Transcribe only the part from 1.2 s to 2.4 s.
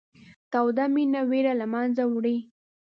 وېره له منځه وړي.